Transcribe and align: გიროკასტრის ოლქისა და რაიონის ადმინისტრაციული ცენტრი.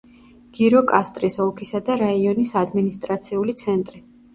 გიროკასტრის 0.59 1.39
ოლქისა 1.47 1.83
და 1.91 2.01
რაიონის 2.03 2.59
ადმინისტრაციული 2.67 3.61
ცენტრი. 3.67 4.09